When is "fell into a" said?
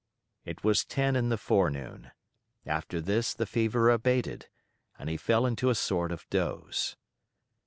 5.15-5.75